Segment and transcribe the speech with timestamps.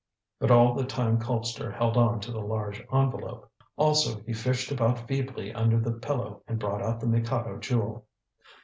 [0.39, 3.51] But all the time Colpster held on to the large envelope.
[3.75, 8.07] Also, he fished about feebly under the pillow and brought out the Mikado Jewel.